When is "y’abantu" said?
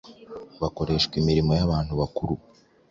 1.59-1.91